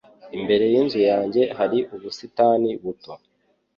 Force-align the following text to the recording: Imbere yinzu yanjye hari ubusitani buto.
Imbere 0.37 0.63
yinzu 0.73 0.99
yanjye 1.09 1.41
hari 1.57 1.79
ubusitani 1.95 2.69
buto. 2.81 3.13